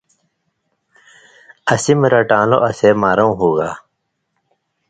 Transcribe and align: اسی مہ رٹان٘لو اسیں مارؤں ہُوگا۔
اسی 1.73 1.93
مہ 1.99 2.07
رٹان٘لو 2.13 2.57
اسیں 2.69 2.93
مارؤں 3.01 3.33
ہُوگا۔ 3.39 3.71